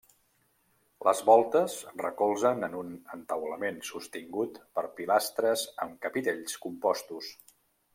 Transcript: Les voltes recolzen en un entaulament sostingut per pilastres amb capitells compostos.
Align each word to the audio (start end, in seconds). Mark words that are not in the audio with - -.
Les 1.07 1.19
voltes 1.27 1.75
recolzen 2.05 2.69
en 2.69 2.79
un 2.81 2.91
entaulament 3.19 3.79
sostingut 3.93 4.61
per 4.81 4.89
pilastres 5.01 5.71
amb 5.87 6.05
capitells 6.09 6.63
compostos. 6.69 7.35